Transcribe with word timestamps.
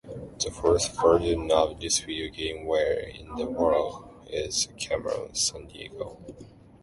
The 0.43 0.49
first 0.49 0.99
version 0.99 1.51
of 1.51 1.79
the 1.79 1.87
video 1.87 2.31
game 2.31 2.65
Where 2.65 2.97
in 3.01 3.35
the 3.35 3.45
World 3.45 4.11
is 4.31 4.67
Carmen 4.83 5.33
Sandiego? 5.33 6.17